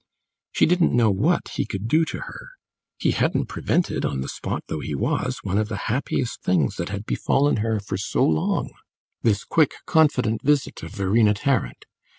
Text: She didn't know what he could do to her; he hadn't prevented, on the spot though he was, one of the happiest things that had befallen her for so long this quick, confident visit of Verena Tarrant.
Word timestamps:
She 0.51 0.65
didn't 0.65 0.95
know 0.95 1.11
what 1.11 1.49
he 1.49 1.63
could 1.67 1.87
do 1.87 2.05
to 2.05 2.21
her; 2.21 2.49
he 2.97 3.11
hadn't 3.11 3.45
prevented, 3.45 4.03
on 4.03 4.21
the 4.21 4.27
spot 4.27 4.63
though 4.67 4.79
he 4.79 4.95
was, 4.95 5.41
one 5.43 5.59
of 5.59 5.67
the 5.67 5.77
happiest 5.93 6.41
things 6.41 6.77
that 6.77 6.89
had 6.89 7.05
befallen 7.05 7.57
her 7.57 7.79
for 7.79 7.97
so 7.97 8.25
long 8.25 8.71
this 9.21 9.43
quick, 9.43 9.75
confident 9.85 10.41
visit 10.41 10.81
of 10.81 10.89
Verena 10.91 11.35
Tarrant. 11.35 11.85